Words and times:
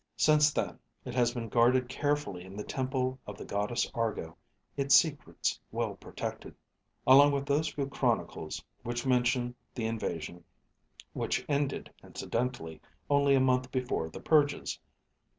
Since 0.17 0.51
then 0.51 0.79
it 1.05 1.13
has 1.13 1.31
been 1.35 1.47
guarded 1.47 1.87
carefully 1.87 2.43
in 2.43 2.57
the 2.57 2.63
temple 2.63 3.19
of 3.27 3.37
the 3.37 3.45
Goddess 3.45 3.87
Argo, 3.93 4.35
its 4.75 4.95
secrets 4.95 5.59
well 5.71 5.93
protected, 5.93 6.55
along 7.05 7.33
with 7.33 7.45
those 7.45 7.67
few 7.67 7.85
chronicles 7.85 8.65
which 8.81 9.05
mention 9.05 9.53
the 9.75 9.85
invasion, 9.85 10.43
which 11.13 11.45
ended, 11.47 11.93
incidentally, 12.03 12.81
only 13.11 13.35
a 13.35 13.39
month 13.39 13.71
before 13.71 14.09
the 14.09 14.19
purges. 14.21 14.79